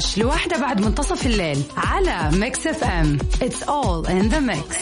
[0.00, 4.76] 11 لواحدة بعد منتصف الليل على Mix FM It's all in the mix.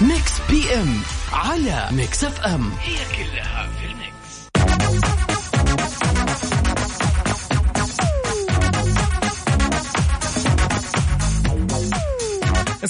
[0.00, 1.00] Mix PM
[1.32, 3.91] على Mix FM هي كلها في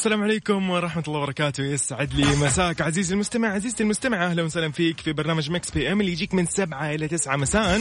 [0.03, 1.64] السلام عليكم ورحمة الله وبركاته.
[1.64, 4.27] يسعد لي مساك عزيزي المستمع عزيزتي المستمعة.
[4.27, 7.80] أهلا وسهلا فيك في برنامج Mix PM اللي يجيك من سبعة إلى تسعة مساء.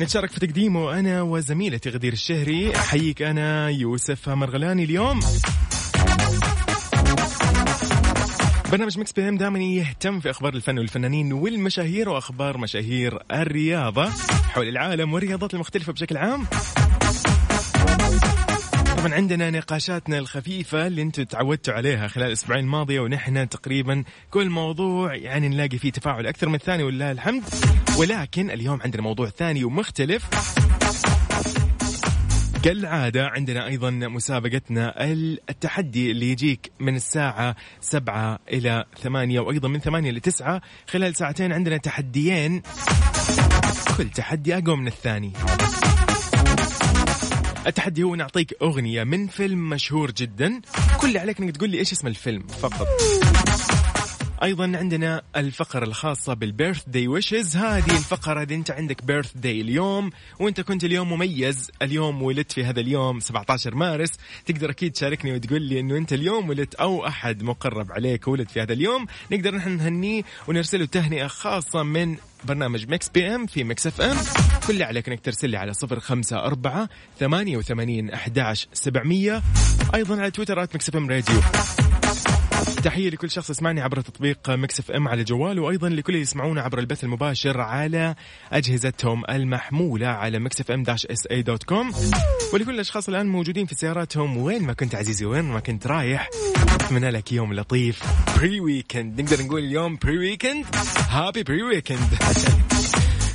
[0.00, 2.76] نتشارك في تقديمه أنا وزميلتي غدير الشهري.
[2.76, 5.20] أحييك أنا يوسف مرغلاني اليوم.
[8.72, 14.10] برنامج Mix PM دائما يهتم في أخبار الفن والفنانين والمشاهير وأخبار مشاهير الرياضة
[14.50, 16.46] حول العالم والرياضات المختلفة بشكل عام.
[19.00, 25.14] طبعا عندنا نقاشاتنا الخفيفة اللي أنتم تعودتوا عليها خلال الأسبوعين الماضية ونحن تقريبا كل موضوع
[25.14, 27.42] يعني نلاقي فيه تفاعل أكثر من الثاني ولله الحمد.
[27.98, 30.28] ولكن اليوم عندنا موضوع ثاني ومختلف.
[32.62, 34.94] كالعادة عندنا أيضا مسابقتنا
[35.50, 41.76] التحدي اللي يجيك من الساعة سبعة إلى ثمانية وأيضا من ثمانية لتسعة خلال ساعتين عندنا
[41.76, 42.62] تحديين.
[43.96, 45.32] كل تحدي أقوى من الثاني.
[47.66, 50.60] التحدي هو نعطيك أغنية من فيلم مشهور جدا.
[51.00, 52.86] كل اللي عليك إنك تقول لي إيش اسم الفيلم؟ فقط.
[54.42, 57.56] أيضا عندنا الفقرة الخاصة بال birthday wishes.
[57.56, 62.80] هذه الفقرة إذا أنت عندك birthday اليوم وأنت كنت اليوم مميز اليوم ولدت في هذا
[62.80, 64.10] اليوم 17 مارس
[64.46, 68.62] تقدر أكيد تشاركني وتقول لي إنه أنت اليوم ولدت أو أحد مقرب عليك ولد في
[68.62, 69.06] هذا اليوم.
[69.32, 74.16] نقدر نحن نهنيه ونرسله تهنئة خاصة من برنامج Mix PM في Mix FM.
[74.66, 79.42] كل اللي عليك إنك ترسل لي على صفر خمسة أربعة ثمانية وثمانين أحداش سبعمية.
[79.94, 81.40] أيضا على تويتر at FM Radio.
[82.84, 86.78] تحية لكل شخص يسمعني عبر تطبيق Mix FM على جواله وأيضا لكل اللي يسمعونا عبر
[86.78, 88.14] البث المباشر على
[88.52, 91.92] أجهزتهم المحمولة على Mix FM dash SA dot com.
[92.52, 96.28] ولكل الأشخاص الآن موجودين في سياراتهم وين ما كنت عزيزي وين ما كنت رايح
[96.74, 98.02] أتمنى لك يوم لطيف.
[98.36, 100.66] pre weekend نقدر نقول اليوم pre weekend
[101.08, 102.18] happy pre-weekend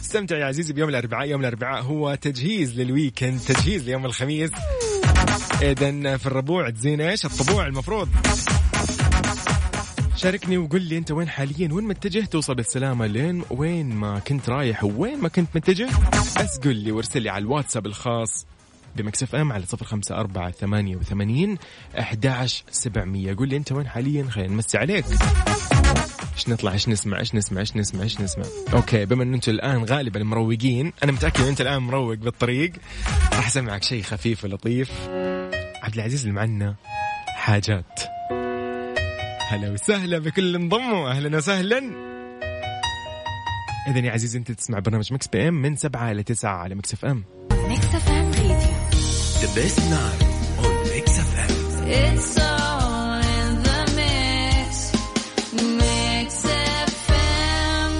[0.01, 1.27] استمتع يا عزيزي بيوم الأربعاء.
[1.27, 4.51] يوم الأربعاء هو تجهيز لل weekend تجهيز ليوم الخميس.
[5.61, 8.09] اذا في الربوع تزين إيش؟ الطبوع المفروض.
[10.15, 14.83] شاركني وقول لي أنت وين حاليا؟ وين متجه توصل بالسلامة لين وين ما كنت رايح
[14.83, 15.89] وين ما كنت متجه؟
[16.39, 18.45] بس قول لي وارسل لي على الواتساب الخاص
[18.95, 21.57] ب Mix FM على صفر خمسة أربعة ثمانية وثمانين
[21.99, 23.35] أحداش سبعمية.
[23.37, 25.05] قول لي أنت وين حاليا؟ خلينا نمسي عليك.
[26.33, 29.83] إيش نطلع؟ إيش نسمع؟ إيش نسمع؟ إيش نسمع؟ إيش نسمع؟ okay بما إن أنتم الآن
[29.83, 32.71] غالبا مروقين أنا متأكد إن أنت الآن مروق بالطريق.
[33.33, 34.91] راح أسمعك شيء خفيف ولطيف.
[35.83, 36.75] عبد العزيز اللي معنا
[37.27, 38.14] حاجات.
[39.47, 41.77] هلا وسهلا بكل انضموا أهلا وسهلا.
[43.87, 47.23] اذا يا عزيزي أنت تسمع برنامج Mix PM من سبعة إلى تسعة على Mix FM.
[47.51, 48.75] Mix FM Radio.
[53.21, 54.71] In the mix.
[55.79, 56.45] Mix
[57.07, 57.93] FM.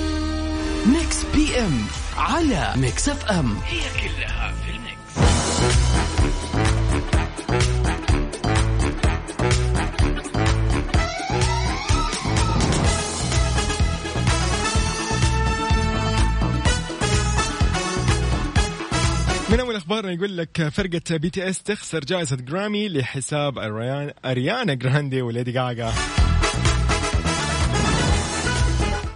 [0.88, 1.86] Mix PM
[2.18, 3.58] على Mix FM.
[3.66, 4.25] هي كلها
[20.12, 25.94] يقول لك فرقة BTS تخسر جائزة جرامي لحساب أريان أريانا جراندي وليدي غاغا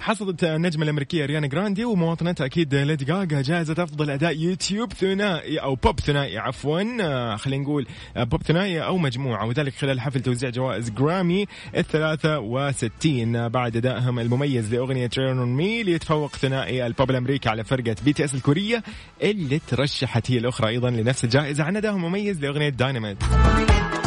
[0.10, 5.76] حصدت النجمة الأمريكية أريانا جراندي ومواطنتها أكيد ليدي غاغا جائزة أفضل أداء يوتيوب ثنائي أو
[5.76, 10.50] بوب ثنائي عفوا آه، خلينا نقول آه، بوب ثنائي أو مجموعة وذلك خلال حفل توزيع
[10.50, 11.46] جوائز جرامي
[11.78, 13.36] الثلاثة وستين.
[13.36, 18.36] آه، بعد أدائهم المميز لأغنية Rain on Me ليتفوق ثنائي البوب الأمريكي على فرقة BTS
[18.36, 18.84] الكورية
[19.24, 23.18] اللي ترشحت هي الأخرى أيضا لنفس الجائزة عن أدائهم مميز لأغنية دايناميت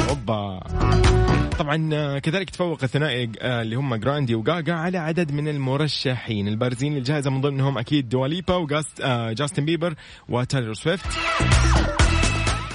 [0.08, 0.60] أوبا
[1.58, 6.48] طبعا آه، كذلك تفوق الثنائي آه، اللي هم جراندي وجاجا على عدد من المرشحين.
[6.48, 9.94] البارزين للجائزه من ضمنهم أكيد دوا ليبا وجاستن آه، بيبر
[10.28, 11.06] وتايلر سويفت.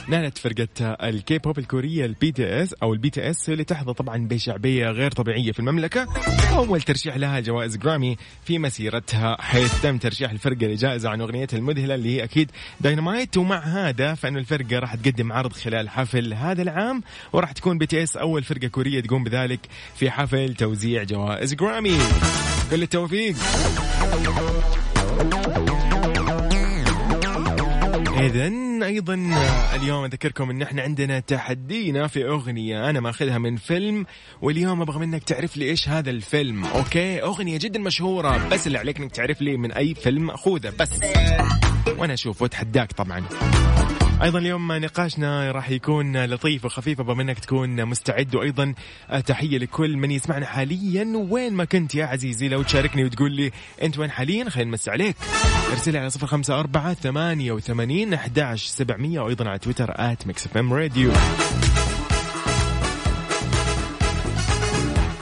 [0.09, 5.11] نالت فرقة الكي بوب الكورية ال BTS أو ال BTS اللي تحظى طبعا بشعبية غير
[5.11, 6.07] طبيعية في المملكة.
[6.57, 11.95] أول ترشيح لها جوائز جرامي في مسيرتها حيث تم ترشيح الفرقة لجائزة عن أغنيتها المذهلة
[11.95, 12.51] اللي هي أكيد
[12.81, 17.03] داينامايت ومع هذا فانه الفرقة راح تقدم عرض خلال حفل هذا العام
[17.33, 19.59] وراح تكون BTS أول فرقة كورية تقوم بذلك
[19.95, 21.97] في حفل توزيع جوائز جرامي
[22.71, 23.35] كل التوفيق.
[28.77, 29.13] اذا أيضا
[29.75, 34.05] اليوم أذكركم إن إحنا عندنا تحدينا في أغنية أنا ماخذها من فيلم
[34.41, 36.65] واليوم أبغى منك تعرف لي إيش هذا الفيلم.
[36.65, 40.89] okay؟ أغنية جدا مشهورة بس اللي عليك إنك تعرف لي من أي فيلم ماخوذه بس.
[41.97, 43.23] وأنا أشوف وأتحداك طبعا.
[44.21, 48.35] أيضا اليوم نقاشنا راح يكون لطيف وخفيف أبغى منك تكون مستعد.
[48.35, 48.73] وأيضا
[49.25, 51.27] تحية لكل من يسمعنا حاليا.
[51.29, 53.51] وين ما كنت يا عزيزي لو تشاركني وتقول لي
[53.83, 55.15] أنت وين حاليا خلينا نمسي عليك.
[55.71, 59.19] ارسل لي على صفر خمسة أربعة ثمانية وثمانين أحداش سبعمية.
[59.19, 61.11] وأيضا على تويتر at Mix FM Radio.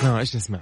[0.03, 0.59] إيش نسمع؟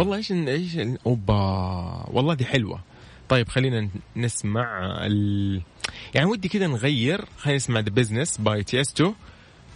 [0.00, 1.34] والله إيش إيش أوبا.
[2.08, 2.80] والله دي حلوة.
[3.28, 5.62] طيب خلينا نسمع ال...
[6.14, 7.24] يعني ودي كذا نغير.
[7.38, 9.12] خلينا نسمع The Business by Tiësto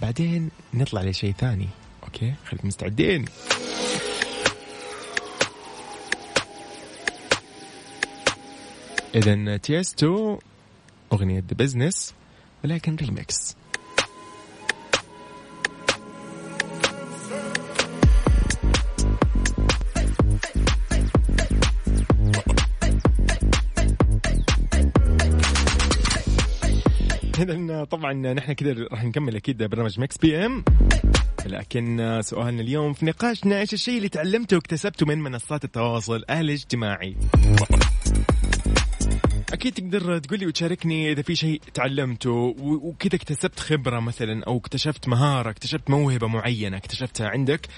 [0.03, 1.69] بعدين نطلع لشيء ثاني.
[2.03, 3.25] okay؟ خليكم مستعدين.
[9.15, 10.39] اذا Tiësto
[11.13, 12.15] أغنية The Business
[12.65, 13.57] ولكن ريمكس
[27.39, 30.65] اذا طبعا نحن كذا راح نكمل أكيد برنامج Mix PM
[31.47, 37.17] لكن سؤالنا اليوم في نقاشنا إيش الشيء اللي تعلمته واكتسبته من منصات التواصل الاجتماعي؟
[39.53, 45.09] أكيد تقدر تقول لي وتشاركني إذا في شيء تعلمته وكذا اكتسبت خبرة مثلا أو اكتشفت
[45.09, 47.69] مهارة اكتشفت موهبة معينة اكتشفتها عندك.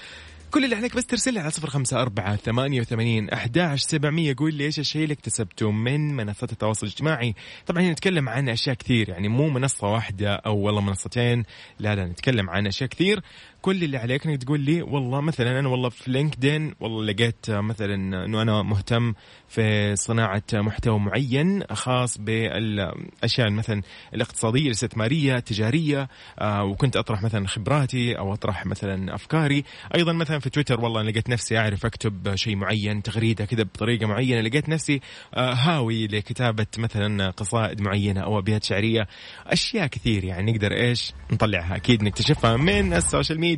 [0.51, 4.53] كل اللي عليك بس ترسل لي على صفر خمسة أربعة ثمانية وثمانين أحداش سبعمية قول
[4.53, 7.35] لي إيش الشيء اللي اكتسبته من منصات التواصل الاجتماعي.
[7.65, 11.43] طبعا هنا نتكلم عن أشياء كثير يعني مو منصة واحدة أو والله منصتين
[11.79, 13.21] لا لا نتكلم عن أشياء كثير.
[13.67, 17.93] كل اللي عليك إنك تقول لي والله مثلا أنا والله في لينكدين والله لقيت مثلا
[18.25, 19.13] إنه أنا مهتم
[19.47, 23.81] في صناعة محتوى معين خاص بالأشياء مثلا
[24.13, 26.07] الاقتصادية الاستثماريه التجاريه
[26.39, 29.63] آه، وكنت أطرح مثلا خبراتي أو أطرح مثلا أفكاري.
[29.95, 34.05] أيضا مثلا في تويتر والله أنا لقيت نفسي أعرف أكتب شيء معين تغريدة كذا بطريقة
[34.05, 35.01] معينة لقيت نفسي
[35.33, 39.07] آه، هاوي لكتابة مثلا قصائد معينة أو أبيات شعرية.
[39.47, 41.75] أشياء كثير يعني نقدر إيش؟ نطلعها.
[41.75, 43.56] أكيد نكتشفها من ال social media.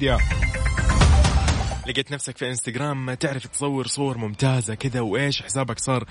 [1.87, 6.05] لقيت نفسك في إنستغرام تعرف تصور صور ممتازة كذا وإيش حسابك صار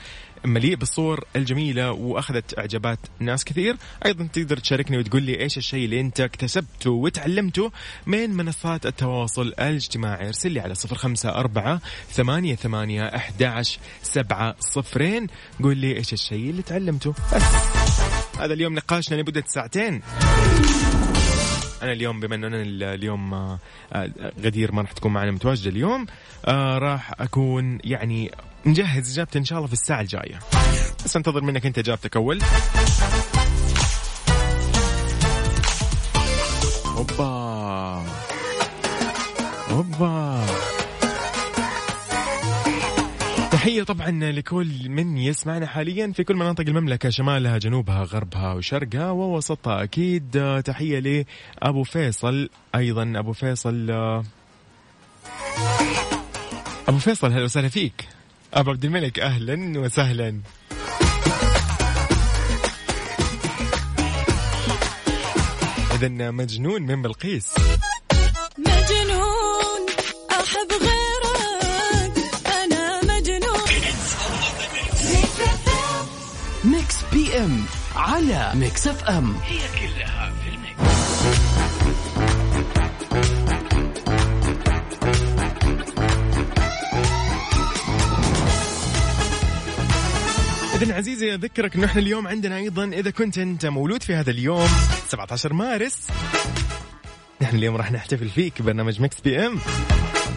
[0.45, 3.77] مليء بالصور الجميلة وأخذت إعجابات ناس كثير.
[4.07, 7.73] أيضا تقدر تشاركني وتقول لي إيش الشيء اللي أنت اكتسبته وتعلمته
[8.07, 10.27] من منصات التواصل الاجتماعي.
[10.27, 11.81] أرسل لي على صفر خمسة أربعة
[12.11, 15.27] ثمانية ثمانية أحداش سبعة صفرين.
[15.63, 17.15] قول لي إيش الشيء اللي تعلمته.
[18.41, 20.03] هذا اليوم نقاشنا لمدة ساعتين.
[21.83, 23.59] أنا اليوم بما إنه أنا ال- اليوم آه،
[23.93, 24.11] آه،
[24.45, 26.07] غدير ما راح تكون معنا متواجدة اليوم
[26.47, 28.31] آه، راح أكون يعني
[28.67, 30.39] نجهز إجابتي إن شاء الله في الساعة الجاية.
[31.05, 32.39] بس أنتظر منك أنت إجابتك أول.
[36.97, 38.05] اوبا
[39.71, 40.45] اوبا
[43.69, 49.83] تحية طبعا لكل من يسمعنا حاليا في كل مناطق المملكة شمالها جنوبها غربها وشرقها ووسطها.
[49.83, 51.25] أكيد آه، تحية
[51.63, 53.13] لأبو فيصل أيضا.
[53.17, 54.25] أبو فيصل آه،
[56.89, 58.09] أبو فيصل هلا وسهلا فيك.
[58.55, 60.41] أبو عبد الملك أهلا وسهلا.
[65.95, 67.55] إذا مجنون من بلقيس.
[68.59, 69.87] مجنون
[77.97, 79.37] على Mix FM.
[90.83, 94.69] إذا عزيزي أذكرك أنه إحنا اليوم عندنا أيضا إذا كنت أنت مولود في هذا اليوم
[95.09, 96.09] 17 مارس
[97.43, 99.59] نحن اليوم راح نحتفل فيك برنامج Mix PM.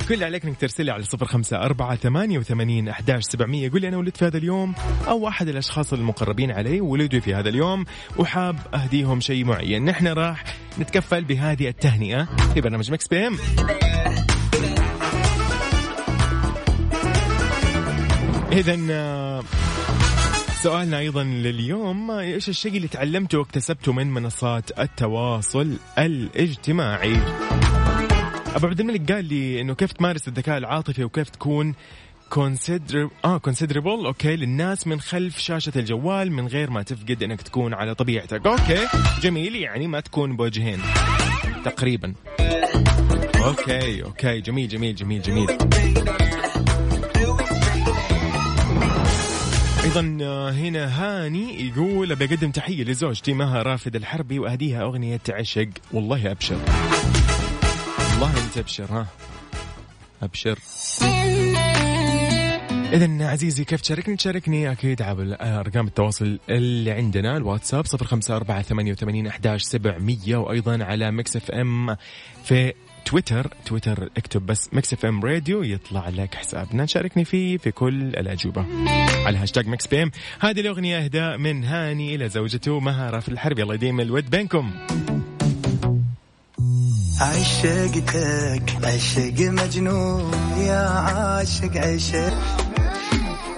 [0.08, 3.82] كل اللي عليك إنك ترسل لي على صفر خمسة أربعة ثمانية وثمانين أحداش سبعمية قول
[3.82, 4.74] لي أنا ولدت في هذا اليوم
[5.08, 7.86] أو أحد الأشخاص المقربين علي ولدوا في هذا اليوم
[8.18, 9.86] وحاب أهديهم شيء معين.
[9.86, 10.44] نحن راح
[10.80, 13.38] نتكفل بهذه التهنئة في برنامج Mix PM.
[18.52, 19.44] إذا آه،
[20.64, 27.18] سؤالنا أيضا لليوم إيش الشيء اللي تعلمته واكتسبته من منصات التواصل الاجتماعي؟
[28.56, 31.74] أبو عبد الملك قال لي إنه كيف تمارس الذكاء العاطفي وكيف تكون
[32.36, 37.74] consider آه considerable okay للناس من خلف شاشة الجوال من غير ما تفقد إنك تكون
[37.74, 38.48] على طبيعتك.
[38.48, 38.88] okay
[39.22, 40.80] جميل يعني ما تكون بوجهين
[41.66, 42.14] تقريبا.
[43.36, 45.48] okay okay جميل جميل جميل جميل.
[49.84, 55.70] أيضا آه، هنا هاني يقول أبي أقدم تحية لزوجتي مها رافد الحربي وأهديها أغنية عشق.
[55.94, 56.58] والله أبشر.
[58.22, 59.08] والله انت ابشر ها.
[60.22, 60.60] ابشر.
[62.94, 68.62] إذا عزيزي كيف تشاركني؟ تشاركني أكيد عبر أرقام التواصل اللي عندنا الواتساب صفر خمسة أربعة
[68.62, 71.96] ثمانية وثمانين أحداش سبعمية وأيضا على Mix FM
[72.44, 72.74] في
[73.06, 73.48] تويتر.
[73.66, 76.86] تويتر اكتب بس Mix FM Radio يطلع لك حسابنا.
[76.86, 78.66] شاركني فيه في كل الأجوبة.
[79.26, 80.12] على هاشتاج Mix PM.
[80.40, 83.60] هذه الأغنية إهداء من هاني إلى زوجته مها الحربي.
[83.60, 84.72] الله يديم الود بينكم.
[87.22, 92.34] عشقتك عشق مجنون يا عاشق عشق.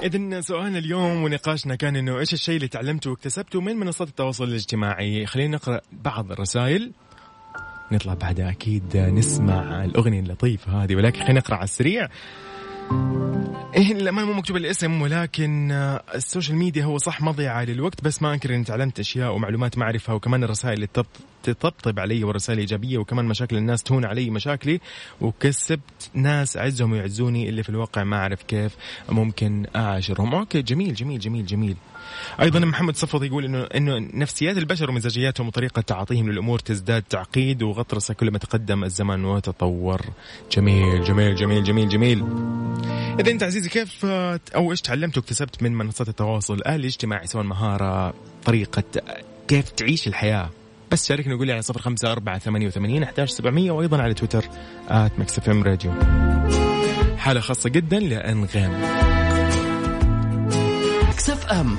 [0.04, 5.26] إذا سؤالنا اليوم ونقاشنا كان إنه إيش الشيء اللي تعلمته واكتسبته من منصات التواصل الاجتماعي؟
[5.26, 6.92] خلينا نقرأ بعض الرسائل.
[7.92, 12.08] نطلع بعدها أكيد نسمع الأغنية اللطيفة هذه ولكن خلينا نقرأ على السريع.
[13.76, 18.22] إيه للأمانة مو مكتوب الاسم ولكن آه، ال social media هو صح مضيعة للوقت بس
[18.22, 22.58] ما أنكر إني تعلمت أشياء ومعلومات ما أعرفها وكمان الرسائل اللي تط- تطبطب علي والرسائل
[22.60, 24.80] الإيجابية وكمان مشاكل الناس تهون علي مشاكلي
[25.22, 28.76] وكسبت ناس أعزهم ويعزوني اللي في الواقع ما أعرف كيف
[29.10, 30.36] ممكن أعاشرهم.
[30.36, 31.76] okay جميل جميل جميل جميل.
[32.42, 38.14] أيضا محمد صفوت يقول انه إنه نفسيات البشر ومزاجياتهم وطريقة تعاطيهم للأمور تزداد تعقيد وغطرسة
[38.14, 40.02] كلما تقدم الزمن وتطور.
[40.52, 42.24] جميل جميل جميل جميل جميل.
[43.20, 48.14] اذا انت عزيزي كيف آه، أو إيش تعلمت واكتسبت من منصات التواصل الاجتماعي سواء مهارة
[48.46, 48.84] طريقة
[49.48, 50.50] كيف تعيش الحياة؟
[50.92, 54.46] بس شاركني وقول لي على صفر خمسة أربعة ثمانية وثمانين أحداش سبعمية وأيضا على تويتر
[54.90, 55.92] at FM Radio.
[57.18, 58.72] حالة خاصة جدا لأنغام.
[61.44, 61.78] Mix FM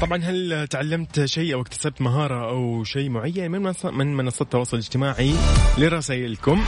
[0.00, 5.34] طبعا هل تعلمت شيء أو اكتسبت مهارة أو شيء معين من من منصات التواصل الاجتماعي
[5.78, 6.64] لرسائلكم؟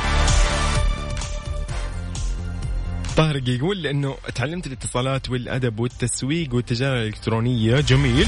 [3.16, 7.80] طارق يقول إنه تعلمت الاتصالات والأدب والتسويق والتجارة الإلكترونية.
[7.80, 8.26] جميل.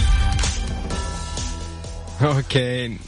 [2.22, 2.98] أوكي.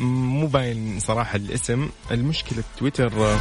[0.00, 1.88] مو باين صراحة الاسم.
[2.10, 3.38] المشكلة تويتر.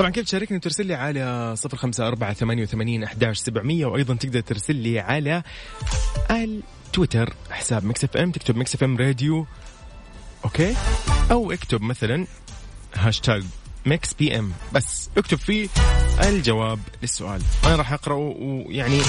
[0.00, 4.40] طبعا كيف تشاركني وترسل لي على صفر خمسة أربعة ثمانية وثمانين أحداش سبعمية وأيضا تقدر
[4.40, 5.42] ترسل لي على
[6.30, 8.30] التويتر حساب Mix FM.
[8.30, 9.46] تكتب Mix FM Radio
[10.44, 10.74] okay؟
[11.30, 12.26] أو اكتب مثلا
[12.94, 13.44] هاشتاج
[13.86, 14.52] Mix PM.
[14.72, 15.68] بس اكتب فيه
[16.24, 17.42] الجواب للسؤال.
[17.66, 19.00] أنا راح أقرأه ويعني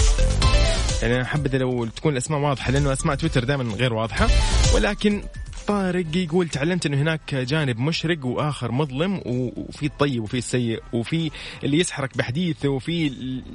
[1.01, 4.27] يعني أنا حبذا لو تكون الأسماء واضحة لأنه أسماء تويتر دائما غير واضحة.
[4.75, 5.23] ولكن
[5.71, 11.31] طارق يقول تعلمت انه هناك جانب مشرق وآخر مظلم وفي الطيب وفي السيء وفي
[11.63, 13.07] اللي يسحرك بحديثه وفي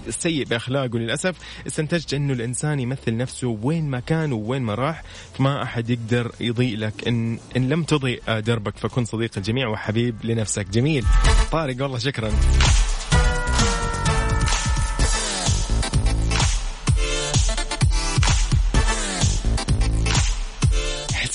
[0.09, 1.37] السيء بأخلاقه للأسف.
[1.67, 5.03] استنتجت إنه الإنسان يمثل نفسه وين ما كان وين ما راح
[5.39, 7.09] فما أحد يقدر يضيء لك.
[7.09, 10.69] إن إن لم تضيء دربك فكن صديق الجميع وحبيب لنفسك.
[10.71, 11.05] جميل.
[11.53, 12.33] طارق والله شكرا.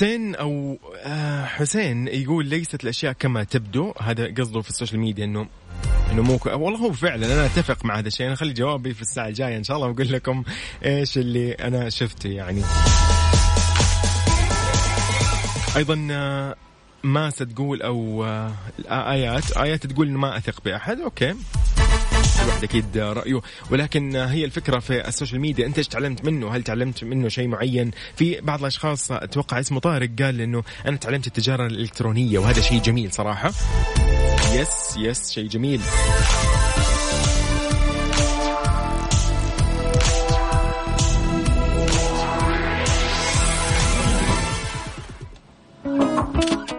[0.01, 3.93] حسين أو آه، حسين يقول ليست الأشياء كما تبدو.
[4.01, 5.47] هذا قصده في ال social media إنه
[6.11, 6.39] إنه مو.
[6.45, 8.25] والله هو فعلا أنا أتفق مع هذا الشيء.
[8.25, 10.43] أنا أخلي جوابي في الساعة الجاية إن شاء الله وأقول لكم
[10.85, 12.61] إيش اللي أنا شفته يعني.
[15.75, 16.55] أيضا آه،
[17.03, 18.53] ماسة تقول أو آه،
[18.89, 20.99] ايات آيات تقول ما أثق بأحد.
[20.99, 21.35] okay.
[22.41, 23.41] كل واحد أكيد رأيه.
[23.71, 27.47] ولكن هي الفكرة في ال social media أنت إيش تعلمت منه؟ هل تعلمت منه شيء
[27.47, 32.81] معين؟ في بعض الأشخاص أتوقع اسمه طارق قال إنه أنا تعلمت التجارة الإلكترونية وهذا شيء
[32.81, 33.51] جميل صراحة.
[34.53, 35.81] yes yes شيء جميل.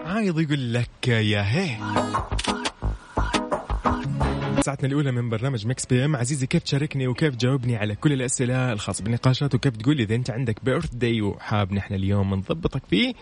[0.07, 1.76] عايض يقول لك يا هي.
[4.62, 6.16] ساعتنا الأولى من برنامج Mix PM.
[6.16, 10.31] عزيزي كيف تشاركني وكيف تجاوبني على كل الأسئلة الخاصة بالنقاشات؟ وكيف تقول لي إذا أنت
[10.31, 13.14] عندك birthday وحاب نحن اليوم نضبطك فيه؟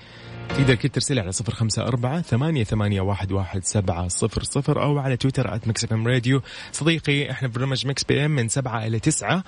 [0.48, 4.98] تقدر كده ترسل على صفر خمسة أربعة ثمانية, ثمانية واحد, واحد سبعة صفر صفر أو
[4.98, 6.42] على تويتر at Mix FM Radio
[6.72, 9.44] صديقي إحنا في برنامج Mix PM من سبعة إلى تسعة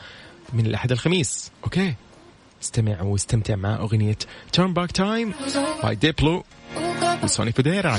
[0.52, 1.50] من الأحد الخميس.
[1.64, 1.94] okay.
[2.62, 4.18] استمع واستمتع مع أغنية
[4.56, 5.32] Turn Back Time
[5.82, 6.42] by Diplo
[7.24, 7.98] و Sonny Fodera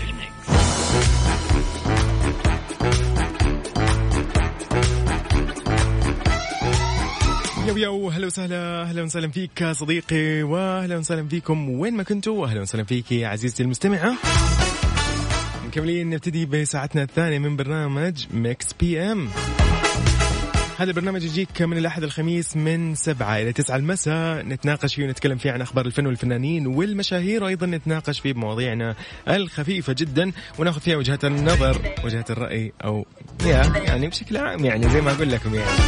[7.81, 12.61] يو يو هلا وسهلا أهلا وسهلا فيك صديقي واهلا وسهلا فيكم وين ما كنتوا واهلا
[12.61, 14.17] وسهلا فيك عزيزتي المستمعة.
[15.67, 19.29] مكملين نبتدي بساعتنا الثانية من برنامج Mix PM
[20.77, 24.45] هذا البرنامج يجيك من الأحد الخميس من سبعة إلى تسعة المساء.
[24.45, 28.95] نتناقش فيه ونتكلم فيه عن أخبار الفن والفنانين والمشاهير وأيضا نتناقش فيه بمواضيعنا
[29.27, 33.05] الخفيفة جدا ونأخذ فيها وجهات النظر وجهات الرأي أو
[33.45, 35.81] يا يعني بشكل عام يعني زي ما أقول لكم يعني.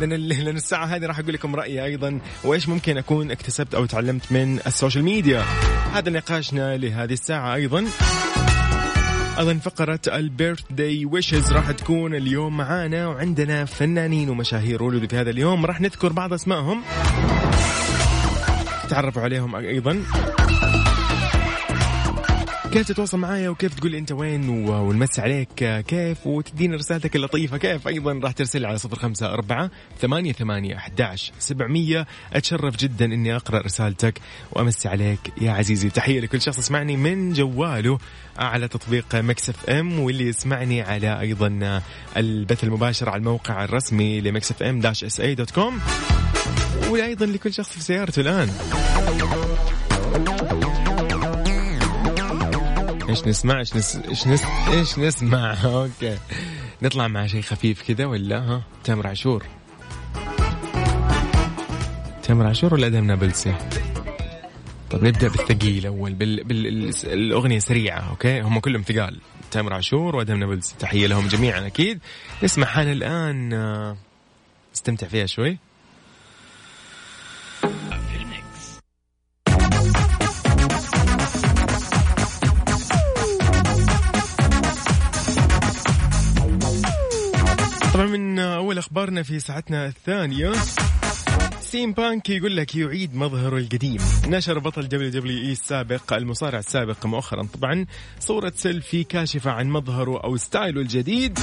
[0.00, 4.32] لأن لأن الساعة هذه راح أقول لكم رأيي أيضا وإيش ممكن أكون اكتسبت أو تعلمت
[4.32, 5.44] من ال social media.
[5.92, 7.86] هذا نقاشنا لهذه الساعة أيضا.
[9.38, 15.30] أيضا فقرة ال birthday wishes راح تكون اليوم معانا وعندنا فنانين ومشاهير ولدوا في هذا
[15.30, 15.66] اليوم.
[15.66, 16.82] راح نذكر بعض أسمائهم.
[18.88, 20.02] تعرفوا عليهم أيضا.
[22.76, 27.88] كيف تتواصل معايا وكيف تقول أنت وين و- ونمسي عليك كيف وتدينا رسالتك اللطيفة كيف؟
[27.88, 32.06] أيضا راح ترسل على صفر خمسة أربعة ثمانية ثمانية أحداش سبعمية.
[32.32, 34.20] أتشرف جدا إني أقرأ رسالتك
[34.52, 35.90] وامسي عليك يا عزيزي.
[35.90, 37.98] تحية لكل شخص يسمعني من جواله
[38.38, 41.80] على تطبيق Mix FM واللي يسمعني على أيضا
[42.16, 45.80] البث المباشر على الموقع الرسمي ل Mix FM dash SA dot com.
[46.88, 48.48] وأيضا لكل شخص في سيارته الآن.
[53.08, 53.96] إيش نسمع؟ إيش نس...
[53.96, 54.42] إيش نس...
[54.68, 56.18] إيش نسمع؟ okay.
[56.82, 59.44] نطلع مع شيء خفيف كذا ولا ها؟ تامر عاشور.
[62.22, 63.54] تامر عاشور ولا آدم نابلسي؟
[64.90, 66.44] طب نبدأ بالثقيل أول بال...
[66.44, 66.90] بال...
[67.04, 69.20] الأغنية سريعة okay؟ هم كلهم ثقال.
[69.50, 72.00] تامر عاشور وادم نابلسي تحية لهم جميعا أكيد.
[72.42, 73.96] نسمع حالنا الآن آه،
[74.74, 75.58] استمتع فيها شوي.
[89.06, 90.52] أخبارنا في ساعتنا الثانية.
[91.60, 93.98] CM Punk يقول لك يعيد مظهره القديم.
[94.26, 97.86] نشر بطل WWE السابق المصارع السابق مؤخرا طبعا
[98.20, 101.38] صورة سيلفي كاشفة عن مظهره أو style ه الجديد.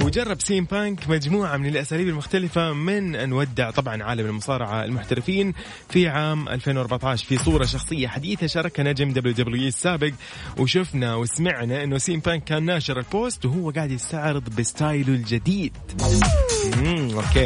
[0.00, 5.54] وجرب CM Punk مجموعة من الأساليب المختلفة من أن ودع طبعا عالم المصارعة المحترفين
[5.90, 10.12] في عام 2014 في صورة شخصية حديثة شاركها نجم WWE السابق.
[10.58, 15.14] وشفنا وسمعنا أنه CM Punk كان ناشر ال post وهو قاعد يستعرض ب style ه
[15.14, 15.72] الجديد.
[16.76, 17.44] مم، okay.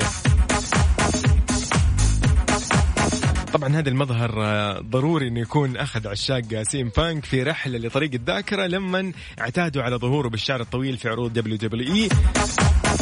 [3.53, 8.67] طبعا هذا المظهر آه، ضروري إنه يكون أخذ عشاق CM Punk في رحلة لطريق الذاكرة
[8.67, 12.09] لما اعتادوا على ظهوره بالشعر الطويل في عروض WWE.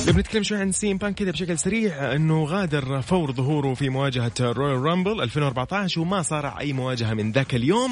[0.07, 4.33] لو بنتكلم شوي عن CM Punk كذا بشكل سريع إنه غادر فور ظهوره في مواجهة
[4.41, 7.91] Royal Rumble 2014 وما صارع أي مواجهة من ذاك اليوم.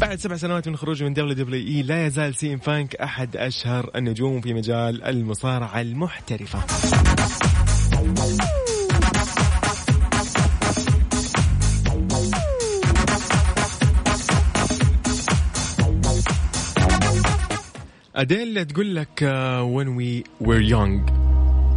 [0.00, 4.54] بعد سبع سنوات من خروجه من WWE لا يزال CM Punk أحد أشهر النجوم في
[4.54, 6.60] مجال المصارعة المحترفة
[18.16, 21.10] أديل تقول لك uh, when we were young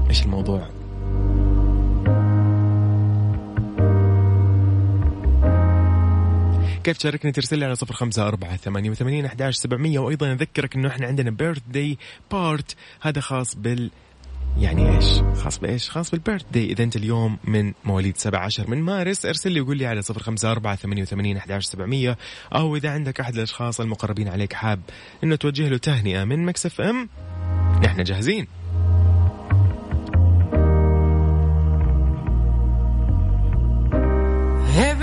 [0.09, 0.82] إيش الموضوع؟
[6.83, 9.99] كيف تشاركني؟ ترسل لي على صفر خمسة أربعة ثمانية وثمانين أحداش سبعمية.
[9.99, 11.97] وأيضا أذكرك أنه إحنا عندنا birthday
[12.31, 13.91] part هذا خاص بال
[14.57, 15.05] يعني إيش؟
[15.43, 19.61] خاص بإيش؟ خاص بال birthday إذا أنت اليوم من مواليد 17 من مارس ارسل لي
[19.61, 22.17] وقول لي على 054 88 11 700
[22.55, 24.79] أو إذا عندك أحد الأشخاص المقربين عليك حاب
[25.23, 27.09] إنه توجه له تهنئة من Mix FM
[27.83, 28.47] نحن جاهزين.
[34.75, 35.02] Everybody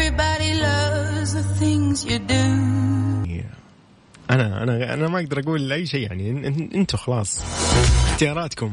[4.30, 6.46] أنا أنا أنا ما أقدر أقول اي شيء يعني.
[6.74, 7.42] إنتوا خلاص.
[8.10, 8.72] اختياراتكم.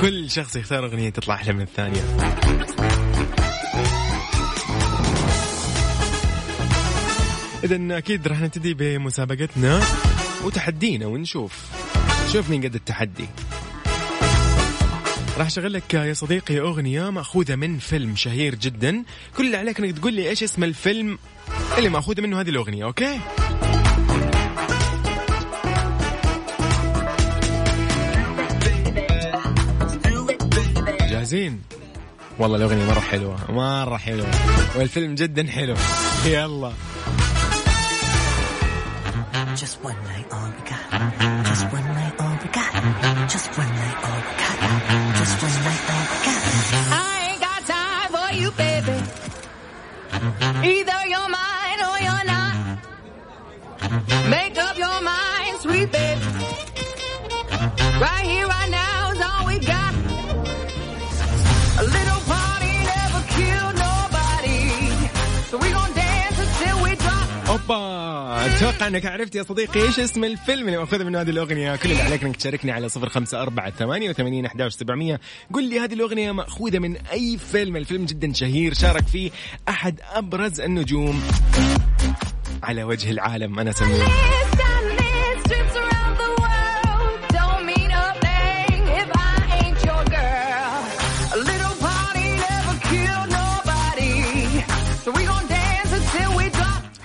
[0.00, 2.00] كل شخص يختار أغنية تطلع أحلى من الثانية.
[7.64, 9.80] اذا أكيد راح نبتدي بمسابقتنا
[10.44, 11.66] وتحدينا ونشوف.
[12.32, 13.26] شوف مين قد التحدي.
[15.40, 19.04] راح أشغل لك يا صديقي أغنية مأخوذة من فيلم شهير جدا
[19.36, 21.18] كل اللي عليك إنك تقول لي إيش اسم الفيلم
[21.78, 23.20] اللي مأخوذة منه هذه الأغنية أوكي
[31.10, 31.62] جاهزين
[32.38, 34.30] والله الأغنية مرة حلوة مرة حلوة
[34.76, 35.74] والفيلم جدا حلو
[36.24, 36.72] يلا
[39.60, 40.84] Just one night, all we got.
[41.50, 42.70] Just one night, all we got.
[43.34, 44.39] Just one night, all we got.
[45.20, 45.76] Just we got.
[46.92, 48.96] I ain't got time for you, baby.
[50.64, 52.54] Either you're mine or you're not.
[54.30, 56.24] Make up your mind, sweet baby.
[58.00, 58.49] Right here,
[68.40, 71.76] أتوقع إنك عرفت يا صديقي إيش اسم الفيلم اللي ماخوذ من هذه الأغنية.
[71.76, 75.20] كل اللي عليك إنك تشاركني على صفر خمسة أربعة ثمانية وثمانين أحداش سبعمية.
[75.54, 77.76] قل لي هذه الأغنية مأخوذة من أي فيلم.
[77.76, 78.74] الفيلم جدا شهير.
[78.74, 79.30] شارك فيه
[79.68, 81.22] أحد أبرز النجوم
[82.62, 83.58] على وجه العالم.
[83.58, 84.04] أنا اسميه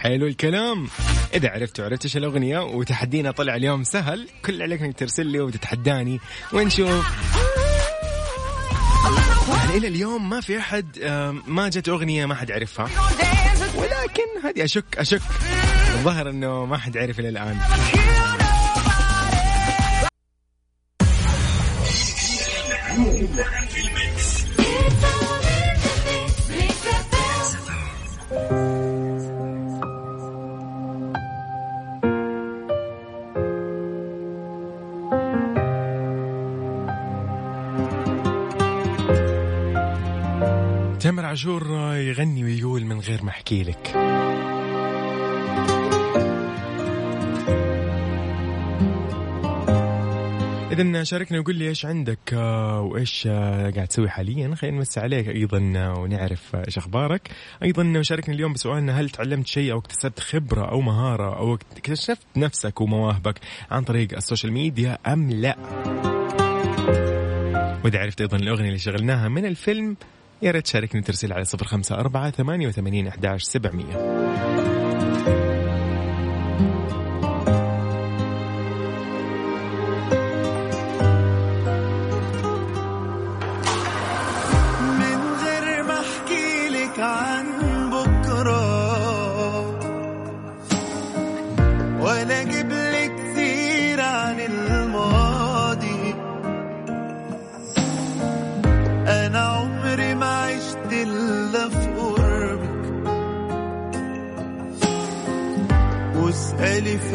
[0.06, 0.88] حلو الكلام.
[1.34, 6.20] إذا عرفت إيش الأغنية وتحدينا طلع اليوم سهل كل عليك إنك ترسل لي وتتحداني
[6.54, 7.06] ونشوف.
[9.50, 11.00] يعني إلى اليوم ما في أحد
[11.48, 12.90] ما جت أغنية ما حد عرفها.
[13.76, 15.22] ولكن هذه أشك أشك.
[15.94, 17.60] الظاهر إنه ما حد عرف إلى الآن.
[43.08, 43.96] غير ما أحكي لك.
[50.80, 54.56] إذا شاركنا وقول لي إيش عندك آه، وإيش آه، قاعد تسوي حاليا.
[54.56, 57.30] خلينا نمسي عليك أيضا آه، ونعرف إيش أخبارك.
[57.64, 62.82] أيضا شاركنا اليوم بسؤالنا هل تعلمت شيء أو اكتسبت خبرة أو مهارة أو اكتشفت نفسك
[62.82, 63.40] ومواهبك
[63.72, 65.56] عن طريق ال social media أم لا؟
[67.84, 69.98] وإذا عرفت أيضا الأغنية اللي شغلناها من الفيلم
[70.46, 74.85] يا ريت تشاركني ترسيل على 054 88 11 700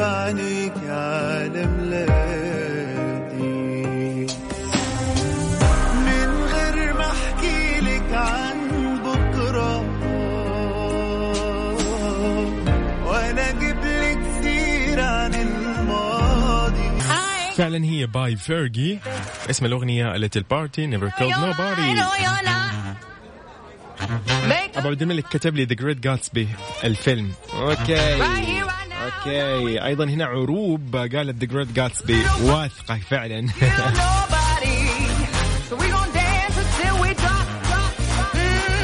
[0.00, 2.26] في عينيك على ميلادي
[6.06, 8.56] من غير ما أحكي لك عن
[9.04, 9.80] بكرة
[13.06, 17.00] ولا أجيب لك كتير عن الماضي.
[17.56, 18.98] فعلا هي باي فيرجي
[19.50, 21.80] اسم الأغنية Little Party Never Killed You're Nobody.
[21.80, 22.72] mine or you're not.
[24.48, 26.46] Make أبو عبد الملك كتب لي The Great Gatsby
[26.84, 27.32] الفيلم.
[27.54, 28.59] okay
[29.04, 29.84] okay.
[29.84, 32.42] أيضا هنا عروب قالت The Great Gatsby.
[32.42, 33.46] واثقة فعلا.
[33.50, 34.30] Drop.
[38.34, 38.80] Mm.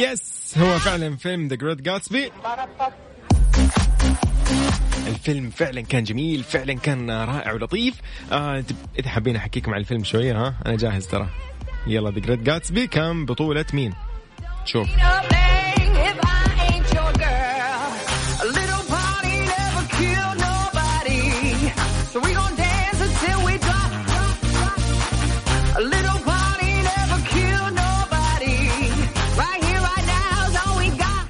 [0.00, 2.32] yes هو فعلا فيلم The Great Gatsby
[5.06, 7.94] الفيلم فعلا كان جميل فعلا كان رائع ولطيف.
[8.32, 8.64] آه
[8.98, 11.28] إذا حابين احكيكم عن الفيلم شوية ها؟ أنا جاهز ترى.
[11.86, 13.94] يلا ذا جريت جاتسبي كان بطولة مين؟
[14.64, 14.88] شوف.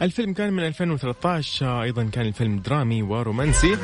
[0.02, 3.76] الفيلم كان من 2013 آه، أيضا كان الفيلم درامي ورومانسي.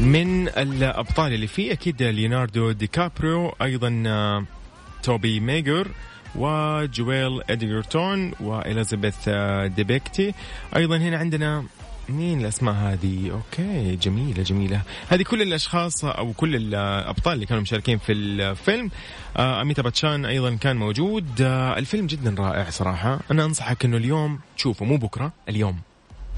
[0.00, 4.44] من الأبطال اللي فيه أكيد ليوناردو دي كابريو أيضا آه،
[5.02, 5.88] توبي ميجر
[6.34, 10.34] وجويل ادجرتون وإليزابيث آه، ديبيكي
[10.76, 11.64] أيضا هنا عندنا
[12.08, 14.82] مين الاسماء هذه؟ okay جميلة جميلة.
[15.08, 18.90] هذه كل الأشخاص أو كل الأبطال اللي كانوا مشاركين في الفيلم.
[19.36, 21.42] آه اميتاب باتشان أيضا كان موجود.
[21.42, 23.20] آه الفيلم جدا رائع صراحة.
[23.30, 25.76] أنا أنصحك إنه اليوم تشوفه مو بكرة اليوم.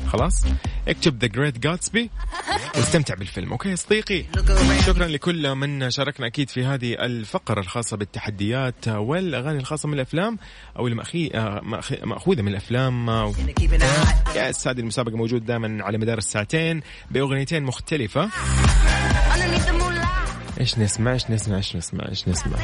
[0.07, 0.45] خلاص؟
[0.89, 2.11] اكتب The Great Gatsby
[2.77, 4.25] واستمتع بالفيلم okay يا صديقي؟
[4.87, 10.39] شكرا لكل من شاركنا أكيد في هذه الفقرة الخاصة بالتحديات والأغاني الخاصة من الأفلام
[10.79, 11.31] أو المأخي...
[11.35, 11.61] آه،
[12.05, 13.11] مأخوذة من الأفلام.
[13.11, 13.33] آه،
[14.37, 16.81] yes هذه المسابقة موجود دائما على مدار الساعتين
[17.11, 18.31] بأغنيتين مختلفة.
[20.61, 22.59] إيش نسمع إيش نسمع إيش نسمع إيش نسمع؟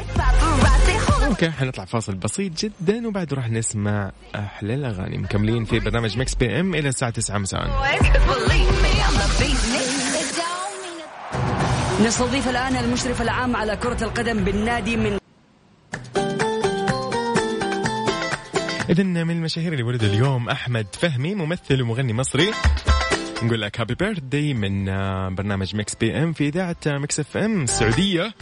[1.26, 5.18] okay حنطلع فاصل بسيط جدا وبعده راح نسمع أحلى الأغاني.
[5.18, 7.61] مكملين في برنامج Mix PM إلى الساعة 9 مساء.
[12.05, 15.18] نستضيف الآن المشرف العام على كرة القدم بالنادي من
[18.90, 22.50] اذا من المشاهير اللي ولدوا اليوم أحمد فهمي ممثل ومغني مصري.
[23.42, 28.35] نقول لك happy birthday من آه، برنامج Mix PM في إذاعة Mix FM السعوديه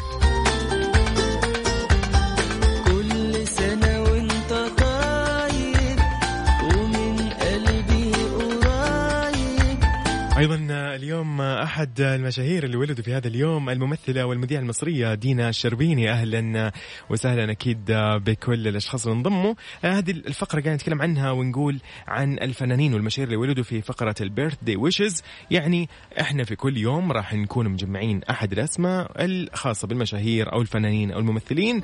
[10.38, 16.72] أيضا اليوم أحد المشاهير اللي ولدوا في هذا اليوم الممثلة والمذيعة المصرية دينا الشربيني أهلا
[17.10, 17.84] وسهلا أكيد
[18.26, 19.54] بكل الأشخاص اللي انضموا.
[19.82, 24.76] هذه الفقرة قاعد نتكلم عنها ونقول عن الفنانين والمشاهير اللي ولدوا في فقرة ال birthday
[24.76, 25.88] wishes يعني
[26.20, 31.82] إحنا في كل يوم راح نكون مجمعين أحد الأسماء الخاصة بالمشاهير أو الفنانين أو الممثلين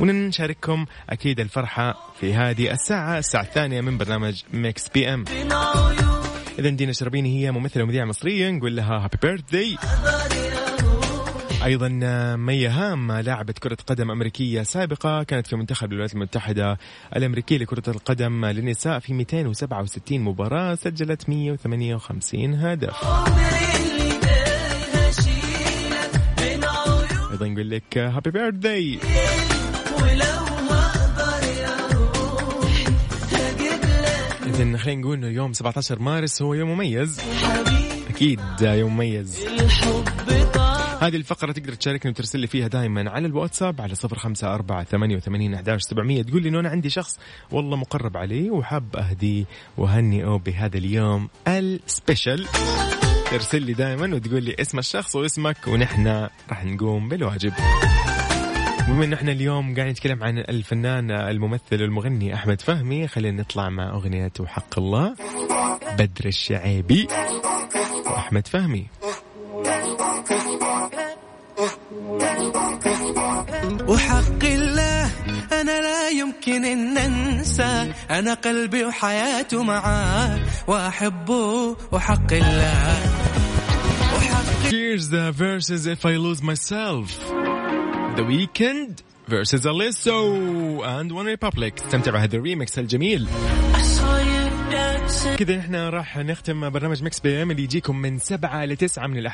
[0.00, 5.24] ونشارككم أكيد الفرحة في هذه الساعة الساعة الثانية من برنامج Mix PM
[6.58, 9.76] اذا دينا شربيني هي ممثلة ومذيعة مصرية نقول لها هابي بيرثدي
[11.64, 16.78] أيضا آه، ميا هام لاعبة كرة قدم أمريكية سابقة كانت في منتخب الولايات المتحدة
[17.16, 22.94] الأمريكية لكرة القدم للنساء في 267 مباراة سجلت 158 هدف.
[27.32, 28.98] أيضا نقول لك هابي بيرثدي
[34.58, 37.20] اذا خلينا نقول إنه يوم 17 مارس هو يوم مميز.
[38.08, 39.46] أكيد يوم مميز.
[41.00, 45.16] هذه الفقرة تقدر تشاركني وترسل لي فيها دائما على الواتساب على صفر خمسة أربعة ثمانية
[45.16, 46.22] وثمانين أحداش سبعمية.
[46.22, 47.18] تقول لي إنه أنا عندي شخص
[47.50, 49.44] والله مقرب عليه وحاب أهديه
[49.76, 52.46] وهنئه بهذا اليوم السبيشل.
[53.30, 57.52] ترسل لي دائما وتقول لي اسم الشخص واسمك ونحن راح نقوم بالواجب.
[58.88, 63.08] بما إن إحنا اليوم قاعد نتكلم عن الفنان الممثل المغني أحمد فهمي.
[63.08, 65.14] خلينا نطلع مع اغنيته حق الله
[65.98, 67.08] بدر الشعيبي
[68.06, 68.86] وأحمد فهمي.
[73.88, 75.10] وحق الله
[75.52, 77.92] أنا لا يمكن أن أنسى.
[78.10, 83.02] أنا قلبي وحياته معاه وأحبه وحق الله.
[84.16, 87.47] وحق Here's the verses If I Lose Myself.
[88.18, 90.18] The Weeknd versus Alesso
[90.82, 91.82] and One Republic.
[91.84, 93.28] استمتع بهذا الريمكس الجميل.
[95.38, 99.26] كذا إحنا راح نختم برنامج مكس بي إم اللي يجيكم من سبعة لتسعة من الأحد